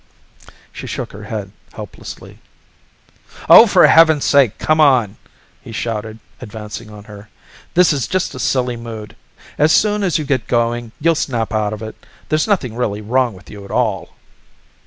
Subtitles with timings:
[0.71, 2.39] She shook her head helplessly.
[3.47, 5.17] "Oh, for heaven's sake, come on!"
[5.61, 7.29] he shouted, advancing on her.
[7.75, 9.15] "This is just a silly mood.
[9.59, 11.95] As soon as you get going, you'll snap out of it.
[12.29, 14.15] There's nothing really wrong with you at all."